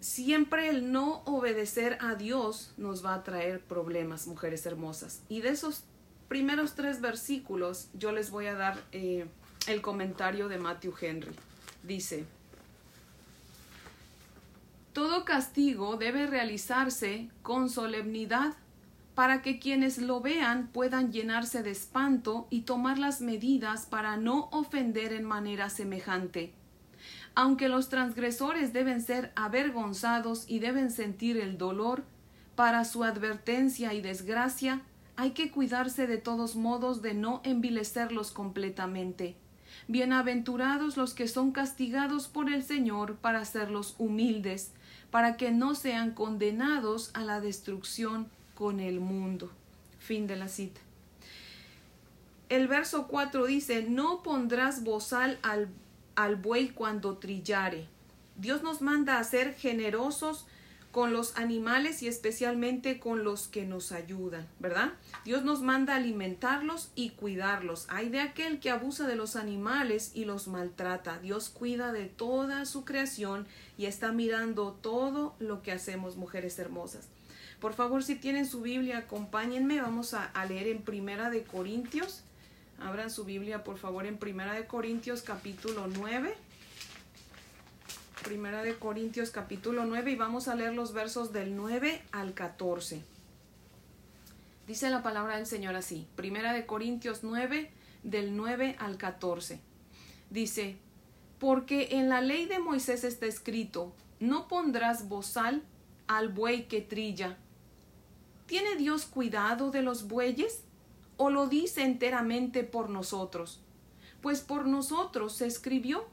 Siempre 0.00 0.70
el 0.70 0.90
no 0.90 1.22
obedecer 1.26 1.98
a 2.00 2.14
Dios 2.14 2.72
nos 2.78 3.04
va 3.04 3.12
a 3.12 3.24
traer 3.24 3.60
problemas, 3.60 4.26
mujeres 4.26 4.64
hermosas. 4.64 5.22
Y 5.28 5.42
de 5.42 5.50
esos 5.50 5.84
primeros 6.28 6.74
tres 6.74 7.02
versículos 7.02 7.90
yo 7.92 8.10
les 8.10 8.30
voy 8.30 8.46
a 8.46 8.54
dar 8.54 8.82
eh, 8.92 9.28
el 9.66 9.82
comentario 9.82 10.48
de 10.48 10.58
Matthew 10.58 10.94
Henry. 11.00 11.34
Dice, 11.82 12.24
Todo 14.92 15.24
castigo 15.24 15.96
debe 15.96 16.26
realizarse 16.26 17.28
con 17.42 17.70
solemnidad 17.70 18.54
para 19.14 19.42
que 19.42 19.58
quienes 19.58 19.98
lo 19.98 20.20
vean 20.20 20.68
puedan 20.68 21.12
llenarse 21.12 21.62
de 21.62 21.70
espanto 21.70 22.46
y 22.50 22.62
tomar 22.62 22.98
las 22.98 23.20
medidas 23.20 23.86
para 23.86 24.16
no 24.16 24.48
ofender 24.52 25.12
en 25.12 25.24
manera 25.24 25.68
semejante. 25.68 26.52
Aunque 27.34 27.68
los 27.68 27.88
transgresores 27.88 28.72
deben 28.72 29.02
ser 29.02 29.32
avergonzados 29.36 30.44
y 30.48 30.58
deben 30.58 30.90
sentir 30.90 31.36
el 31.36 31.58
dolor, 31.58 32.02
para 32.56 32.84
su 32.84 33.04
advertencia 33.04 33.94
y 33.94 34.02
desgracia, 34.02 34.82
hay 35.16 35.30
que 35.30 35.50
cuidarse 35.50 36.06
de 36.06 36.18
todos 36.18 36.56
modos 36.56 37.00
de 37.00 37.14
no 37.14 37.40
envilecerlos 37.44 38.32
completamente. 38.32 39.36
Bienaventurados 39.88 40.96
los 40.96 41.14
que 41.14 41.28
son 41.28 41.52
castigados 41.52 42.28
por 42.28 42.50
el 42.50 42.62
Señor 42.62 43.16
para 43.16 43.40
hacerlos 43.40 43.94
humildes, 43.98 44.72
para 45.10 45.36
que 45.36 45.50
no 45.50 45.74
sean 45.74 46.12
condenados 46.12 47.10
a 47.14 47.24
la 47.24 47.40
destrucción 47.40 48.28
con 48.54 48.80
el 48.80 49.00
mundo. 49.00 49.50
Fin 49.98 50.26
de 50.26 50.36
la 50.36 50.48
cita. 50.48 50.80
El 52.48 52.66
verso 52.66 53.06
4 53.06 53.46
dice, 53.46 53.86
no 53.88 54.22
pondrás 54.22 54.82
bozal 54.82 55.38
al, 55.42 55.68
al 56.16 56.36
buey 56.36 56.70
cuando 56.70 57.18
trillare. 57.18 57.86
Dios 58.36 58.62
nos 58.62 58.80
manda 58.82 59.18
a 59.18 59.24
ser 59.24 59.54
generosos 59.54 60.46
con 60.92 61.12
los 61.12 61.36
animales 61.36 62.02
y 62.02 62.08
especialmente 62.08 62.98
con 62.98 63.22
los 63.22 63.46
que 63.46 63.64
nos 63.64 63.92
ayudan, 63.92 64.48
¿verdad? 64.58 64.92
Dios 65.24 65.44
nos 65.44 65.62
manda 65.62 65.94
alimentarlos 65.94 66.90
y 66.96 67.10
cuidarlos. 67.10 67.86
Hay 67.88 68.08
de 68.08 68.20
aquel 68.20 68.58
que 68.58 68.70
abusa 68.70 69.06
de 69.06 69.14
los 69.14 69.36
animales 69.36 70.10
y 70.14 70.24
los 70.24 70.48
maltrata. 70.48 71.18
Dios 71.20 71.48
cuida 71.48 71.92
de 71.92 72.06
toda 72.06 72.64
su 72.64 72.84
creación 72.84 73.46
y 73.78 73.86
está 73.86 74.10
mirando 74.10 74.72
todo 74.72 75.36
lo 75.38 75.62
que 75.62 75.72
hacemos, 75.72 76.16
mujeres 76.16 76.58
hermosas. 76.58 77.08
Por 77.60 77.74
favor, 77.74 78.02
si 78.02 78.16
tienen 78.16 78.46
su 78.46 78.62
Biblia, 78.62 78.98
acompáñenme. 78.98 79.80
Vamos 79.80 80.14
a, 80.14 80.32
leer 80.46 80.66
en 80.66 80.82
Primera 80.82 81.30
de 81.30 81.44
Corintios. 81.44 82.24
Abran 82.80 83.10
su 83.10 83.24
Biblia, 83.24 83.62
por 83.62 83.78
favor, 83.78 84.06
en 84.06 84.16
Primera 84.16 84.54
de 84.54 84.66
Corintios 84.66 85.22
capítulo 85.22 85.86
9. 85.86 86.34
Primera 88.24 88.62
de 88.62 88.78
Corintios 88.78 89.30
capítulo 89.30 89.86
9 89.86 90.10
y 90.10 90.16
vamos 90.16 90.46
a 90.46 90.54
leer 90.54 90.74
los 90.74 90.92
versos 90.92 91.32
del 91.32 91.56
9 91.56 92.02
al 92.12 92.34
14. 92.34 93.02
Dice 94.66 94.90
la 94.90 95.02
palabra 95.02 95.36
del 95.36 95.46
Señor 95.46 95.74
así. 95.74 96.06
Primera 96.16 96.52
de 96.52 96.66
Corintios 96.66 97.20
9 97.22 97.70
del 98.02 98.36
9 98.36 98.76
al 98.78 98.98
14. 98.98 99.58
Dice, 100.28 100.76
porque 101.38 101.88
en 101.92 102.10
la 102.10 102.20
ley 102.20 102.44
de 102.44 102.58
Moisés 102.58 103.04
está 103.04 103.24
escrito, 103.24 103.94
no 104.20 104.48
pondrás 104.48 105.08
bozal 105.08 105.62
al 106.06 106.28
buey 106.28 106.68
que 106.68 106.82
trilla. 106.82 107.38
¿Tiene 108.44 108.76
Dios 108.76 109.06
cuidado 109.06 109.70
de 109.70 109.82
los 109.82 110.08
bueyes? 110.08 110.62
¿O 111.16 111.30
lo 111.30 111.46
dice 111.46 111.84
enteramente 111.84 112.64
por 112.64 112.90
nosotros? 112.90 113.60
Pues 114.20 114.42
por 114.42 114.66
nosotros 114.66 115.34
se 115.34 115.46
escribió 115.46 116.04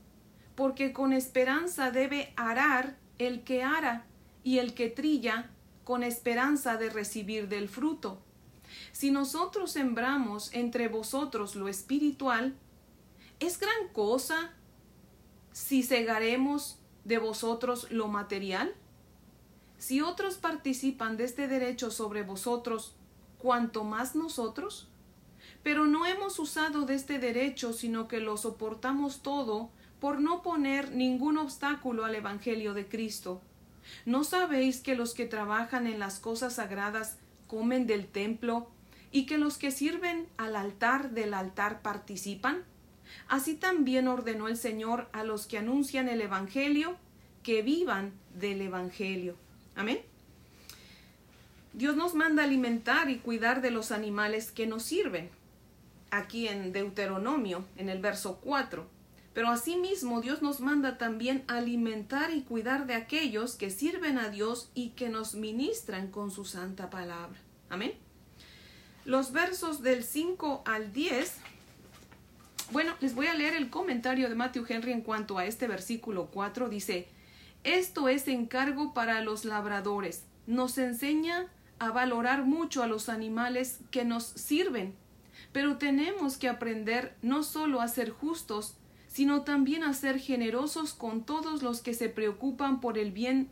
porque 0.57 0.91
con 0.91 1.13
esperanza 1.13 1.91
debe 1.91 2.33
arar 2.35 2.97
el 3.19 3.43
que 3.43 3.61
ara 3.61 4.07
y 4.43 4.57
el 4.57 4.73
que 4.73 4.89
trilla 4.89 5.51
con 5.83 6.01
esperanza 6.01 6.77
de 6.77 6.89
recibir 6.89 7.47
del 7.47 7.69
fruto. 7.69 8.19
Si 8.91 9.11
nosotros 9.11 9.71
sembramos 9.71 10.51
entre 10.53 10.87
vosotros 10.87 11.55
lo 11.55 11.67
espiritual, 11.67 12.55
¿es 13.39 13.59
gran 13.59 13.89
cosa 13.93 14.51
si 15.51 15.83
segaremos 15.83 16.79
de 17.05 17.19
vosotros 17.19 17.91
lo 17.91 18.07
material? 18.07 18.73
Si 19.77 20.01
otros 20.01 20.37
participan 20.37 21.17
de 21.17 21.25
este 21.25 21.47
derecho 21.47 21.91
sobre 21.91 22.23
vosotros, 22.23 22.95
¿cuánto 23.37 23.83
más 23.83 24.15
nosotros? 24.15 24.87
Pero 25.61 25.85
no 25.85 26.07
hemos 26.07 26.39
usado 26.39 26.87
de 26.87 26.95
este 26.95 27.19
derecho, 27.19 27.73
sino 27.73 28.07
que 28.07 28.19
lo 28.19 28.37
soportamos 28.37 29.21
todo 29.21 29.69
por 29.99 30.19
no 30.19 30.41
poner 30.41 30.91
ningún 30.91 31.37
obstáculo 31.37 32.05
al 32.05 32.15
Evangelio 32.15 32.73
de 32.73 32.87
Cristo. 32.87 33.41
¿No 34.05 34.23
sabéis 34.23 34.81
que 34.81 34.95
los 34.95 35.13
que 35.13 35.25
trabajan 35.25 35.87
en 35.87 35.99
las 35.99 36.19
cosas 36.19 36.55
sagradas 36.55 37.17
comen 37.47 37.87
del 37.87 38.07
templo 38.07 38.69
y 39.11 39.25
que 39.25 39.37
los 39.37 39.57
que 39.57 39.71
sirven 39.71 40.27
al 40.37 40.55
altar 40.55 41.11
del 41.11 41.33
altar 41.33 41.81
participan? 41.81 42.63
Así 43.27 43.55
también 43.55 44.07
ordenó 44.07 44.47
el 44.47 44.57
Señor 44.57 45.07
a 45.13 45.23
los 45.23 45.47
que 45.47 45.57
anuncian 45.57 46.09
el 46.09 46.21
Evangelio 46.21 46.97
que 47.43 47.61
vivan 47.61 48.11
del 48.35 48.61
Evangelio. 48.61 49.35
Amén. 49.75 50.01
Dios 51.73 51.95
nos 51.95 52.15
manda 52.15 52.43
alimentar 52.43 53.09
y 53.09 53.19
cuidar 53.19 53.61
de 53.61 53.71
los 53.71 53.91
animales 53.91 54.51
que 54.51 54.67
nos 54.67 54.83
sirven. 54.83 55.29
Aquí 56.09 56.47
en 56.47 56.73
Deuteronomio, 56.73 57.65
en 57.77 57.89
el 57.89 57.99
verso 57.99 58.39
4. 58.43 58.96
Pero 59.37 59.49
asimismo 59.49 60.19
Dios 60.19 60.41
nos 60.41 60.61
manda 60.61 60.97
también 60.97 61.43
alimentar 61.47 62.31
y 62.31 62.41
cuidar 62.41 62.87
de 62.87 62.95
aquellos 62.95 63.53
que 63.53 63.69
sirven 63.69 64.17
a 64.17 64.29
Dios 64.29 64.71
y 64.73 64.89
que 64.95 65.09
nos 65.09 65.35
ministran 65.35 66.09
con 66.09 66.31
su 66.31 66.43
santa 66.43 66.89
palabra. 66.89 67.37
Amén. 67.69 67.93
Los 69.05 69.33
versos 69.33 69.83
del 69.83 70.03
5 70.03 70.63
al 70.65 70.91
10. 70.91 71.35
Bueno, 72.71 72.95
les 72.99 73.13
voy 73.13 73.27
a 73.27 73.35
leer 73.35 73.53
el 73.53 73.69
comentario 73.69 74.27
de 74.27 74.33
Matthew 74.33 74.65
Henry 74.67 74.91
en 74.91 75.01
cuanto 75.01 75.37
a 75.37 75.45
este 75.45 75.67
versículo 75.67 76.31
4. 76.31 76.67
Dice, 76.67 77.07
esto 77.63 78.09
es 78.09 78.27
encargo 78.27 78.95
para 78.95 79.21
los 79.21 79.45
labradores. 79.45 80.23
Nos 80.47 80.79
enseña 80.79 81.45
a 81.77 81.91
valorar 81.91 82.43
mucho 82.43 82.81
a 82.81 82.87
los 82.87 83.07
animales 83.07 83.81
que 83.91 84.03
nos 84.03 84.23
sirven. 84.23 84.95
Pero 85.51 85.77
tenemos 85.77 86.37
que 86.37 86.49
aprender 86.49 87.15
no 87.21 87.43
solo 87.43 87.81
a 87.81 87.87
ser 87.87 88.09
justos, 88.09 88.76
sino 89.17 89.41
también 89.41 89.81
a 89.81 89.95
ser 89.95 90.19
generosos 90.19 90.93
con 90.93 91.23
todos 91.23 91.63
los 91.63 91.81
que 91.81 91.95
se 91.95 92.07
preocupan 92.07 92.79
por 92.79 92.99
el 92.99 93.11
bien 93.11 93.49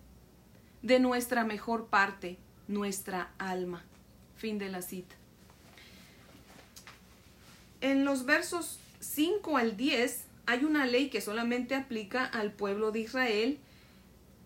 de 0.84 1.00
nuestra 1.00 1.44
mejor 1.44 1.88
parte, 1.88 2.38
nuestra 2.68 3.32
alma. 3.40 3.84
Fin 4.38 4.60
de 4.60 4.70
la 4.70 4.84
cita. 4.84 5.16
En 7.82 8.06
los 8.06 8.26
versos 8.28 8.78
5 9.00 9.58
al 9.58 9.76
10 9.76 10.26
hay 10.46 10.66
una 10.66 10.86
ley 10.86 11.10
que 11.10 11.20
solamente 11.20 11.74
aplica 11.74 12.26
al 12.26 12.52
pueblo 12.54 12.92
de 12.92 13.00
Israel 13.00 13.58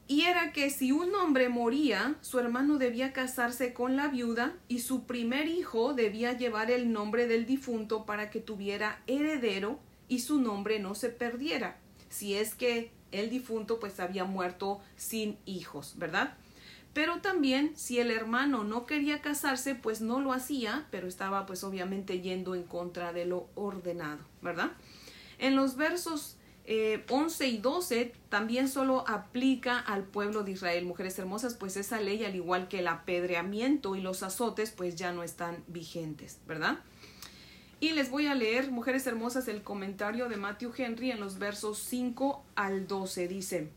y 0.07 0.21
era 0.21 0.53
que 0.53 0.69
si 0.69 0.93
un 0.93 1.13
hombre 1.15 1.49
moría, 1.49 2.15
su 2.21 2.39
hermano 2.39 2.77
debía 2.77 3.11
casarse 3.11 3.73
con 3.73 3.97
la 3.97 4.07
viuda 4.07 4.55
y 4.69 4.79
su 4.79 5.03
primer 5.03 5.49
hijo 5.49 5.93
debía 5.93 6.31
llevar 6.38 6.71
el 6.71 6.93
nombre 6.93 7.27
del 7.27 7.45
difunto 7.45 8.05
para 8.05 8.29
que 8.29 8.39
tuviera 8.39 9.01
heredero 9.05 9.81
y 10.09 10.19
su 10.19 10.41
nombre 10.41 10.79
no 10.79 10.95
se 10.95 11.09
perdiera, 11.09 11.77
si 12.09 12.35
es 12.35 12.55
que 12.55 12.91
el 13.11 13.29
difunto 13.29 13.79
pues 13.79 13.99
había 13.99 14.25
muerto 14.25 14.81
sin 14.97 15.37
hijos, 15.45 15.93
¿verdad? 15.97 16.35
Pero 16.93 17.21
también 17.21 17.77
si 17.77 17.99
el 17.99 18.11
hermano 18.11 18.63
no 18.63 18.85
quería 18.85 19.21
casarse, 19.21 19.75
pues 19.75 20.01
no 20.01 20.19
lo 20.19 20.33
hacía, 20.33 20.87
pero 20.91 21.07
estaba 21.07 21.45
pues 21.45 21.63
obviamente 21.63 22.19
yendo 22.19 22.55
en 22.55 22.63
contra 22.63 23.13
de 23.13 23.25
lo 23.25 23.47
ordenado, 23.55 24.19
¿verdad? 24.41 24.71
En 25.37 25.55
los 25.55 25.77
versos 25.77 26.35
11 27.09 27.45
eh, 27.45 27.49
y 27.49 27.57
12 27.57 28.13
también 28.29 28.67
solo 28.67 29.03
aplica 29.07 29.79
al 29.79 30.03
pueblo 30.03 30.43
de 30.43 30.51
Israel, 30.51 30.85
mujeres 30.85 31.17
hermosas, 31.17 31.55
pues 31.55 31.77
esa 31.77 31.99
ley, 31.99 32.23
al 32.25 32.35
igual 32.35 32.67
que 32.67 32.79
el 32.79 32.87
apedreamiento 32.87 33.95
y 33.95 34.01
los 34.01 34.21
azotes, 34.21 34.71
pues 34.71 34.95
ya 34.95 35.11
no 35.11 35.23
están 35.23 35.63
vigentes, 35.67 36.39
¿verdad? 36.47 36.79
Y 37.81 37.91
les 37.91 38.09
voy 38.09 38.27
a 38.27 38.36
leer, 38.36 38.71
mujeres 38.71 39.07
hermosas, 39.07 39.48
el 39.48 39.63
comentario 39.63 40.27
de 40.27 40.36
Matthew 40.36 40.74
Henry 40.77 41.12
en 41.12 41.19
los 41.19 41.39
versos 41.39 41.79
5 41.79 42.43
al 42.55 42.88
12. 42.88 43.27
Dice, 43.29 43.69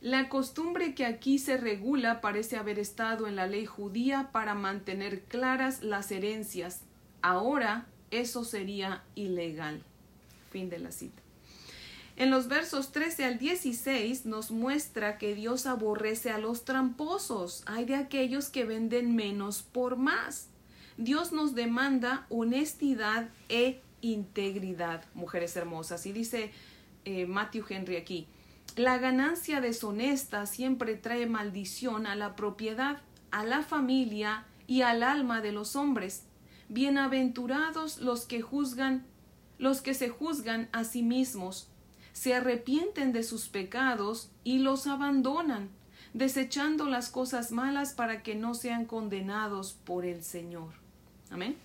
la 0.00 0.28
costumbre 0.28 0.94
que 0.94 1.04
aquí 1.04 1.38
se 1.38 1.56
regula 1.56 2.20
parece 2.20 2.56
haber 2.56 2.78
estado 2.78 3.26
en 3.26 3.36
la 3.36 3.46
ley 3.46 3.66
judía 3.66 4.30
para 4.32 4.54
mantener 4.54 5.22
claras 5.22 5.82
las 5.82 6.10
herencias. 6.10 6.82
Ahora 7.20 7.86
eso 8.10 8.44
sería 8.44 9.02
ilegal. 9.14 9.82
Fin 10.50 10.70
de 10.70 10.78
la 10.78 10.92
cita. 10.92 11.20
En 12.16 12.30
los 12.30 12.48
versos 12.48 12.92
13 12.92 13.24
al 13.24 13.38
16 13.38 14.24
nos 14.24 14.50
muestra 14.50 15.18
que 15.18 15.34
Dios 15.34 15.66
aborrece 15.66 16.30
a 16.30 16.38
los 16.38 16.64
tramposos. 16.64 17.62
Hay 17.66 17.84
de 17.84 17.94
aquellos 17.94 18.48
que 18.48 18.64
venden 18.64 19.14
menos 19.14 19.62
por 19.62 19.96
más. 19.96 20.48
Dios 20.98 21.30
nos 21.30 21.54
demanda 21.54 22.26
honestidad 22.28 23.28
e 23.48 23.80
integridad, 24.00 25.04
mujeres 25.14 25.54
hermosas. 25.56 26.04
Y 26.06 26.12
dice 26.12 26.50
eh, 27.04 27.24
Matthew 27.26 27.64
Henry 27.68 27.96
aquí, 27.96 28.26
la 28.74 28.98
ganancia 28.98 29.60
deshonesta 29.60 30.44
siempre 30.46 30.96
trae 30.96 31.26
maldición 31.26 32.08
a 32.08 32.16
la 32.16 32.34
propiedad, 32.34 33.00
a 33.30 33.44
la 33.44 33.62
familia 33.62 34.44
y 34.66 34.82
al 34.82 35.04
alma 35.04 35.40
de 35.40 35.52
los 35.52 35.76
hombres. 35.76 36.24
Bienaventurados 36.68 37.98
los 37.98 38.26
que 38.26 38.42
juzgan, 38.42 39.06
los 39.56 39.82
que 39.82 39.94
se 39.94 40.08
juzgan 40.08 40.68
a 40.72 40.82
sí 40.82 41.04
mismos, 41.04 41.70
se 42.12 42.34
arrepienten 42.34 43.12
de 43.12 43.22
sus 43.22 43.48
pecados 43.48 44.32
y 44.42 44.58
los 44.58 44.88
abandonan. 44.88 45.70
desechando 46.14 46.86
las 46.86 47.10
cosas 47.10 47.52
malas 47.52 47.92
para 47.92 48.22
que 48.22 48.34
no 48.34 48.54
sean 48.54 48.86
condenados 48.86 49.74
por 49.84 50.06
el 50.06 50.24
Señor. 50.24 50.87
Amén. 51.30 51.56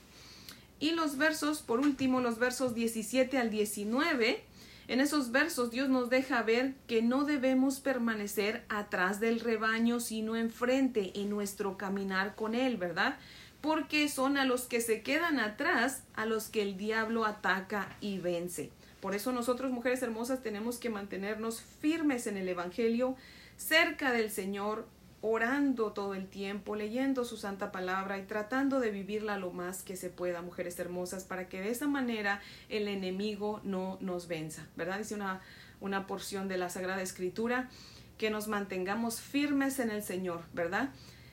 Y 0.80 0.92
los 0.92 1.18
versos, 1.18 1.62
por 1.62 1.80
último, 1.80 2.20
los 2.20 2.40
versos 2.40 2.76
17 2.76 3.38
al 3.38 3.50
19, 3.50 4.44
en 4.90 5.00
esos 5.00 5.32
versos 5.32 5.72
Dios 5.72 5.88
nos 5.88 6.10
deja 6.10 6.44
ver 6.44 6.74
que 6.88 7.02
no 7.02 7.24
debemos 7.24 7.80
permanecer 7.80 8.66
atrás 8.68 9.20
del 9.22 9.40
rebaño, 9.40 10.00
sino 10.02 10.36
enfrente 10.36 11.14
en 11.16 11.30
nuestro 11.30 11.78
caminar 11.78 12.36
con 12.36 12.54
Él, 12.54 12.76
¿verdad? 12.76 13.18
Porque 13.62 14.10
son 14.10 14.38
a 14.38 14.44
los 14.44 14.64
que 14.64 14.82
se 14.82 15.02
quedan 15.02 15.40
atrás 15.40 16.04
a 16.16 16.26
los 16.26 16.50
que 16.50 16.62
el 16.62 16.76
diablo 16.76 17.24
ataca 17.26 17.96
y 18.02 18.18
vence. 18.18 18.72
Por 19.00 19.16
eso 19.16 19.32
nosotros, 19.32 19.72
mujeres 19.72 20.02
hermosas, 20.02 20.44
tenemos 20.44 20.80
que 20.80 20.90
mantenernos 20.90 21.62
firmes 21.62 22.28
en 22.28 22.36
el 22.36 22.50
Evangelio, 22.50 23.16
cerca 23.56 24.12
del 24.12 24.30
Señor, 24.32 24.86
orando 25.26 25.94
todo 25.94 26.16
el 26.16 26.28
tiempo, 26.28 26.76
leyendo 26.76 27.24
su 27.24 27.38
santa 27.38 27.72
palabra 27.72 28.18
y 28.18 28.24
tratando 28.24 28.82
de 28.82 28.92
vivirla 28.92 29.38
lo 29.38 29.54
más 29.54 29.82
que 29.82 29.96
se 29.96 30.10
pueda, 30.10 30.42
mujeres 30.42 30.78
hermosas, 30.80 31.24
para 31.24 31.48
que 31.48 31.62
de 31.62 31.70
esa 31.70 31.88
manera 31.88 32.42
el 32.68 32.90
enemigo 32.90 33.62
no 33.64 33.98
nos 34.02 34.28
venza, 34.28 34.68
¿verdad? 34.76 34.98
Dice 34.98 35.16
una, 35.16 35.40
una 35.80 36.08
porción 36.08 36.50
de 36.50 36.58
la 36.58 36.70
Sagrada 36.70 37.02
Escritura, 37.02 37.70
que 38.18 38.30
nos 38.30 38.50
mantengamos 38.50 39.22
firmes 39.22 39.80
en 39.80 39.92
el 39.92 40.04
Señor, 40.04 40.44
¿verdad? 40.54 40.90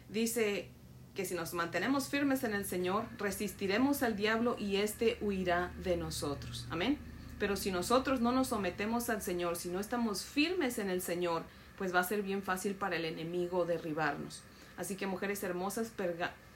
Dice 0.09 0.69
que 1.17 1.25
si 1.25 1.35
nos 1.35 1.53
mantenemos 1.53 2.09
firmes 2.09 2.45
en 2.45 2.55
el 2.55 2.67
Señor, 2.67 3.07
resistiremos 3.19 4.05
al 4.05 4.15
diablo 4.15 4.55
y 4.57 4.77
éste 4.77 5.19
huirá 5.21 5.73
de 5.83 5.97
nosotros. 5.97 6.69
Amén. 6.71 6.97
Pero 7.41 7.57
si 7.57 7.73
nosotros 7.73 8.21
no 8.21 8.31
nos 8.31 8.49
sometemos 8.49 9.11
al 9.11 9.21
Señor, 9.21 9.57
si 9.57 9.69
no 9.69 9.81
estamos 9.81 10.25
firmes 10.25 10.79
en 10.79 10.91
el 10.91 11.03
Señor, 11.03 11.43
pues 11.81 11.95
va 11.95 12.01
a 12.01 12.05
ser 12.05 12.21
bien 12.21 12.43
fácil 12.43 12.75
para 12.75 12.97
el 12.97 13.07
enemigo 13.07 13.65
derribarnos. 13.65 14.43
Así 14.77 14.97
que 14.97 15.07
mujeres 15.07 15.43
hermosas, 15.43 15.91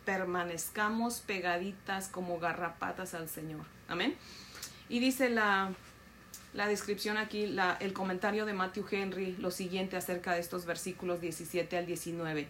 permanezcamos 0.04 1.20
pegaditas 1.20 2.08
como 2.08 2.38
garrapatas 2.38 3.14
al 3.14 3.30
Señor. 3.30 3.62
Amén. 3.88 4.16
Y 4.90 4.98
dice 4.98 5.30
la, 5.30 5.72
la 6.52 6.66
descripción 6.66 7.16
aquí, 7.16 7.56
el 7.80 7.92
comentario 7.94 8.44
de 8.44 8.52
Matthew 8.52 8.84
Henry, 8.90 9.34
lo 9.38 9.50
siguiente 9.50 9.96
acerca 9.96 10.34
de 10.34 10.40
estos 10.40 10.66
versículos 10.66 11.22
17 11.22 11.78
al 11.78 11.86
19. 11.86 12.46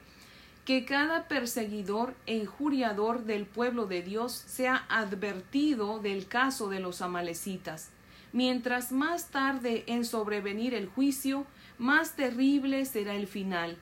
Que 0.64 0.84
cada 0.84 1.28
perseguidor 1.28 2.12
e 2.26 2.34
injuriador 2.34 3.22
del 3.22 3.46
pueblo 3.46 3.86
de 3.86 4.02
Dios 4.02 4.32
sea 4.32 4.84
advertido 4.88 6.00
del 6.00 6.26
caso 6.26 6.68
de 6.68 6.80
los 6.80 7.02
amalecitas. 7.02 7.90
Mientras 8.32 8.90
más 8.90 9.26
tarde 9.26 9.84
en 9.86 10.04
sobrevenir 10.04 10.74
el 10.74 10.88
juicio, 10.88 11.46
más 11.78 12.16
terrible 12.16 12.84
será 12.84 13.14
el 13.14 13.26
final. 13.26 13.78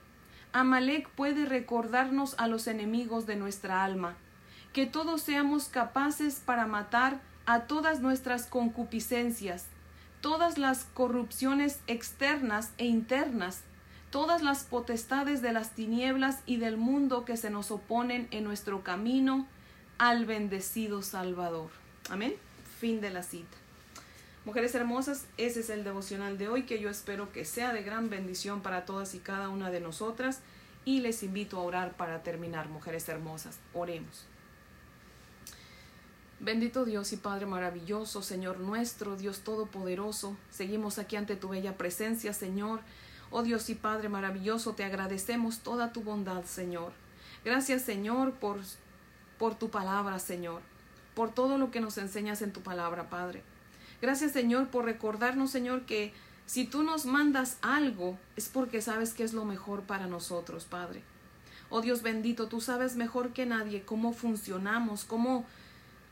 Amalek 0.53 1.09
puede 1.11 1.47
recordarnos 1.47 2.35
a 2.39 2.47
los 2.47 2.67
enemigos 2.67 3.27
de 3.27 3.37
nuestra 3.37 3.85
alma, 3.85 4.17
que 4.73 4.87
todos 4.87 5.23
seamos 5.23 5.69
capaces 5.69 6.41
para 6.45 6.67
matar 6.67 7.21
a 7.47 7.63
todas 7.63 8.01
nuestras 8.01 8.47
concupiscencias, 8.47 9.67
todas 10.21 10.59
las 10.59 10.85
corrupciones 10.85 11.81
externas 11.87 12.73
e 12.79 12.87
internas, 12.87 13.63
todas 14.11 14.43
las 14.43 14.65
potestades 14.65 15.43
de 15.43 15.53
las 15.53 15.71
tinieblas 15.71 16.41
y 16.47 16.59
del 16.59 16.77
mundo 16.77 17.25
que 17.25 17.37
se 17.37 17.51
nos 17.51 17.71
oponen 17.71 18.29
en 18.31 18.45
nuestro 18.45 18.83
camino 18.83 19.47
al 19.99 20.27
bendecido 20.27 21.03
Salvador. 21.03 21.71
Amén. 22.11 22.35
Fin 22.79 23.01
de 23.01 23.11
la 23.11 23.23
cita. 23.23 23.62
Mujeres 24.45 24.75
hermosas, 24.75 25.27
ese 25.37 25.61
es 25.61 25.71
el 25.71 25.85
devocional 25.85 26.37
de 26.37 26.49
hoy 26.49 26.65
que 26.65 26.81
yo 26.81 26.91
espero 26.91 27.31
que 27.31 27.45
sea 27.45 27.73
de 27.73 27.85
gran 27.85 28.11
bendición 28.11 28.61
para 28.61 28.85
todas 28.85 29.15
y 29.15 29.21
cada 29.21 29.49
una 29.49 29.71
de 29.71 29.81
nosotras 29.81 30.41
y 30.85 31.01
les 31.01 31.23
invito 31.23 31.59
a 31.59 31.63
orar 31.63 31.97
para 31.97 32.25
terminar, 32.25 32.69
mujeres 32.69 33.09
hermosas. 33.09 33.61
Oremos. 33.73 34.27
Bendito 36.41 36.85
Dios 36.85 37.13
y 37.13 37.19
Padre 37.19 37.47
maravilloso, 37.47 38.21
Señor 38.21 38.59
nuestro, 38.59 39.17
Dios 39.17 39.41
todopoderoso, 39.41 40.37
seguimos 40.51 40.99
aquí 40.99 41.15
ante 41.15 41.37
tu 41.37 41.51
bella 41.51 41.77
presencia, 41.77 42.33
Señor. 42.33 42.81
Oh 43.31 43.45
Dios 43.45 43.71
y 43.71 43.77
Padre 43.77 44.09
maravilloso, 44.09 44.73
te 44.73 44.83
agradecemos 44.83 45.61
toda 45.61 45.93
tu 45.93 46.03
bondad, 46.03 46.43
Señor. 46.47 46.93
Gracias, 47.45 47.83
Señor, 47.83 48.33
por, 48.33 48.59
por 49.39 49.55
tu 49.55 49.71
palabra, 49.71 50.19
Señor, 50.19 50.63
por 51.15 51.33
todo 51.33 51.59
lo 51.59 51.71
que 51.71 51.81
nos 51.81 51.97
enseñas 51.97 52.43
en 52.43 52.53
tu 52.53 52.61
palabra, 52.61 53.09
Padre. 53.09 53.45
Gracias 54.03 54.33
Señor 54.33 54.67
por 54.67 54.85
recordarnos 54.85 55.53
Señor 55.53 55.87
que 55.87 56.13
si 56.45 56.65
tú 56.65 56.83
nos 56.83 57.07
mandas 57.07 57.57
algo 57.63 58.19
es 58.37 58.49
porque 58.49 58.83
sabes 58.83 59.15
que 59.15 59.23
es 59.23 59.33
lo 59.33 59.45
mejor 59.45 59.83
para 59.83 60.09
nosotros, 60.09 60.65
Padre. 60.65 61.03
Oh 61.71 61.81
Dios 61.81 62.03
bendito, 62.03 62.49
tú 62.49 62.61
sabes 62.61 62.97
mejor 62.97 63.33
que 63.33 63.47
nadie 63.47 63.83
cómo 63.83 64.13
funcionamos, 64.13 65.05
cómo 65.05 65.47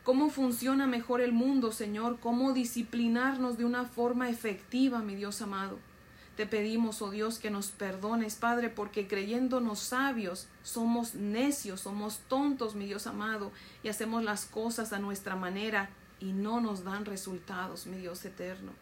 cómo 0.05 0.31
funciona 0.31 0.87
mejor 0.87 1.21
el 1.21 1.33
mundo, 1.33 1.73
Señor, 1.73 2.21
cómo 2.21 2.53
disciplinarnos 2.53 3.59
de 3.59 3.65
una 3.65 3.85
forma 3.85 4.31
efectiva, 4.31 5.01
mi 5.01 5.17
Dios 5.17 5.43
amado. 5.43 5.79
Te 6.37 6.47
pedimos, 6.47 7.03
oh 7.03 7.11
Dios, 7.11 7.39
que 7.39 7.51
nos 7.51 7.69
perdones, 7.69 8.37
Padre, 8.37 8.71
porque 8.71 9.07
creyéndonos 9.07 9.81
sabios, 9.81 10.49
somos 10.63 11.15
necios, 11.15 11.81
somos 11.81 12.21
tontos, 12.29 12.75
mi 12.75 12.87
Dios 12.87 13.07
amado, 13.07 13.53
y 13.83 13.89
hacemos 13.89 14.25
las 14.25 14.47
cosas 14.47 14.93
a 14.93 15.01
nuestra 15.01 15.37
manera 15.37 15.91
y 16.21 16.33
no 16.33 16.61
nos 16.61 16.85
dan 16.85 17.05
resultados, 17.05 17.87
mi 17.87 17.99
Dios 17.99 18.25
eterno. 18.25 18.73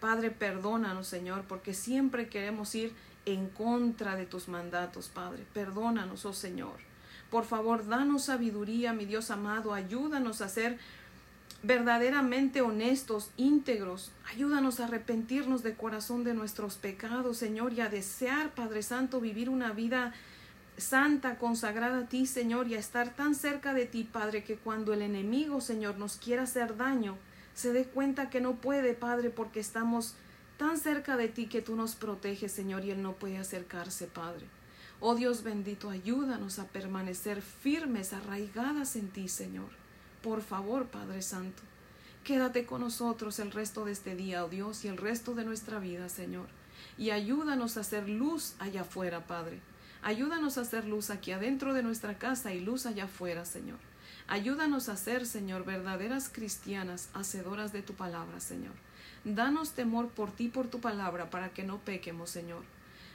Padre, 0.00 0.30
perdónanos, 0.30 1.06
Señor, 1.06 1.44
porque 1.48 1.74
siempre 1.74 2.28
queremos 2.28 2.74
ir 2.74 2.92
en 3.26 3.48
contra 3.48 4.16
de 4.16 4.26
tus 4.26 4.48
mandatos, 4.48 5.08
Padre. 5.08 5.44
Perdónanos, 5.54 6.26
oh 6.26 6.32
Señor. 6.32 6.76
Por 7.30 7.44
favor, 7.44 7.86
danos 7.86 8.24
sabiduría, 8.24 8.92
mi 8.92 9.06
Dios 9.06 9.30
amado. 9.30 9.72
Ayúdanos 9.72 10.40
a 10.40 10.48
ser 10.48 10.78
verdaderamente 11.62 12.60
honestos, 12.60 13.30
íntegros. 13.36 14.12
Ayúdanos 14.30 14.78
a 14.78 14.84
arrepentirnos 14.84 15.62
de 15.62 15.74
corazón 15.74 16.22
de 16.22 16.34
nuestros 16.34 16.76
pecados, 16.76 17.38
Señor, 17.38 17.72
y 17.72 17.80
a 17.80 17.88
desear, 17.88 18.54
Padre 18.54 18.82
Santo, 18.82 19.20
vivir 19.20 19.48
una 19.48 19.72
vida 19.72 20.12
santa, 20.76 21.38
consagrada 21.38 22.00
a 22.00 22.08
ti, 22.08 22.26
Señor, 22.26 22.68
y 22.68 22.74
a 22.74 22.78
estar 22.78 23.14
tan 23.14 23.34
cerca 23.34 23.74
de 23.74 23.86
ti, 23.86 24.04
Padre, 24.04 24.44
que 24.44 24.56
cuando 24.56 24.92
el 24.92 25.02
enemigo, 25.02 25.60
Señor, 25.60 25.98
nos 25.98 26.16
quiera 26.16 26.42
hacer 26.42 26.76
daño, 26.76 27.16
se 27.54 27.72
dé 27.72 27.84
cuenta 27.84 28.30
que 28.30 28.40
no 28.40 28.56
puede, 28.56 28.94
Padre, 28.94 29.30
porque 29.30 29.60
estamos 29.60 30.14
tan 30.58 30.78
cerca 30.78 31.16
de 31.16 31.28
ti 31.28 31.46
que 31.46 31.62
tú 31.62 31.76
nos 31.76 31.94
proteges, 31.94 32.52
Señor, 32.52 32.84
y 32.84 32.90
él 32.90 33.02
no 33.02 33.12
puede 33.12 33.38
acercarse, 33.38 34.06
Padre. 34.06 34.46
Oh 35.00 35.14
Dios 35.14 35.42
bendito, 35.42 35.90
ayúdanos 35.90 36.58
a 36.58 36.68
permanecer 36.68 37.42
firmes, 37.42 38.12
arraigadas 38.12 38.96
en 38.96 39.08
ti, 39.08 39.28
Señor. 39.28 39.68
Por 40.22 40.42
favor, 40.42 40.86
Padre 40.86 41.22
Santo, 41.22 41.62
quédate 42.24 42.64
con 42.64 42.80
nosotros 42.80 43.38
el 43.38 43.50
resto 43.50 43.84
de 43.84 43.92
este 43.92 44.16
día, 44.16 44.44
oh 44.44 44.48
Dios, 44.48 44.84
y 44.84 44.88
el 44.88 44.96
resto 44.96 45.34
de 45.34 45.44
nuestra 45.44 45.78
vida, 45.78 46.08
Señor. 46.08 46.46
Y 46.96 47.10
ayúdanos 47.10 47.76
a 47.76 47.80
hacer 47.80 48.08
luz 48.08 48.54
allá 48.58 48.82
afuera, 48.82 49.26
Padre 49.26 49.60
Ayúdanos 50.04 50.58
a 50.58 50.60
hacer 50.60 50.84
luz 50.84 51.08
aquí 51.08 51.32
adentro 51.32 51.72
de 51.72 51.82
nuestra 51.82 52.18
casa 52.18 52.52
y 52.52 52.60
luz 52.60 52.84
allá 52.84 53.04
afuera, 53.04 53.46
Señor. 53.46 53.78
Ayúdanos 54.26 54.90
a 54.90 54.98
ser, 54.98 55.24
Señor, 55.24 55.64
verdaderas 55.64 56.28
cristianas, 56.28 57.08
hacedoras 57.14 57.72
de 57.72 57.80
tu 57.80 57.94
palabra, 57.94 58.38
Señor. 58.38 58.74
Danos 59.24 59.70
temor 59.70 60.10
por 60.10 60.30
ti, 60.30 60.48
por 60.48 60.68
tu 60.68 60.78
palabra, 60.78 61.30
para 61.30 61.54
que 61.54 61.64
no 61.64 61.78
pequemos, 61.78 62.28
Señor. 62.28 62.64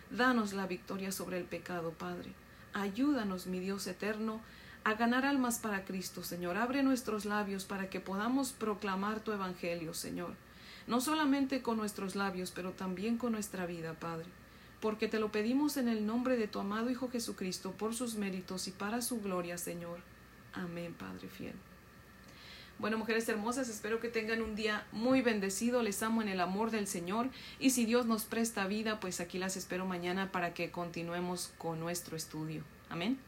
Danos 0.10 0.54
la 0.54 0.65
victoria 0.65 1.12
sobre 1.12 1.38
el 1.38 1.43
pecado, 1.43 1.91
Padre. 1.91 2.34
Ayúdanos, 2.73 3.45
mi 3.45 3.60
Dios 3.60 3.86
eterno, 3.86 4.41
a 4.84 4.95
ganar 4.95 5.28
almas 5.28 5.60
para 5.60 5.86
Cristo, 5.86 6.23
Señor. 6.23 6.58
Abre 6.58 6.82
nuestros 6.82 7.23
labios 7.25 7.65
para 7.65 7.91
que 7.91 7.99
podamos 7.99 8.52
proclamar 8.52 9.19
tu 9.19 9.32
Evangelio, 9.32 9.93
Señor. 9.93 10.34
No 10.88 11.02
solamente 11.02 11.62
con 11.62 11.78
nuestros 11.78 12.15
labios, 12.15 12.49
pero 12.49 12.71
también 12.71 13.19
con 13.19 13.34
nuestra 13.34 13.67
vida, 13.67 13.93
Padre 13.93 14.38
porque 14.82 15.08
te 15.08 15.20
lo 15.20 15.32
pedimos 15.32 15.78
en 15.78 15.88
el 15.88 16.06
nombre 16.06 16.38
de 16.38 16.48
tu 16.48 16.60
amado 16.60 16.89
Hijo 16.89 17.10
Jesucristo, 17.10 17.72
por 17.72 17.96
sus 17.96 18.15
méritos 18.15 18.68
y 18.68 18.72
para 18.72 19.02
su 19.02 19.22
gloria, 19.22 19.58
Señor. 19.58 20.00
Amén, 20.54 20.94
Padre 20.94 21.28
fiel. 21.28 21.56
Bueno, 22.80 22.98
mujeres 22.98 23.28
hermosas, 23.28 23.68
espero 23.68 24.00
que 24.00 24.08
tengan 24.08 24.42
un 24.42 24.56
día 24.56 24.86
muy 24.94 25.22
bendecido. 25.22 25.84
Les 25.84 26.02
amo 26.02 26.22
en 26.22 26.30
el 26.30 26.39
amor 26.39 26.72
del 26.72 26.88
Señor. 26.88 27.30
Y 27.60 27.72
si 27.72 27.86
Dios 27.86 28.06
nos 28.06 28.24
presta 28.24 28.68
vida, 28.68 29.02
pues 29.02 29.20
aquí 29.20 29.38
las 29.38 29.58
espero 29.58 29.86
mañana 29.86 30.32
para 30.32 30.54
que 30.54 30.72
continuemos 30.72 31.52
con 31.58 31.82
nuestro 31.82 32.15
estudio. 32.15 32.63
Amén. 32.89 33.20